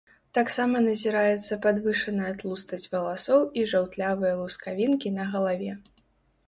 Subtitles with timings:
[0.35, 5.71] Таксама назіраецца падвышаная тлустасць валасоў і жаўтлявыя лускавінкі на галаве.